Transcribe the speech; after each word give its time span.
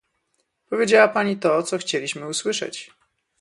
Powiedziała 0.69 1.07
Pani 1.07 1.37
to, 1.37 1.63
co 1.63 1.77
chcieliśmy 1.77 2.27
usłyszeć 2.27 2.91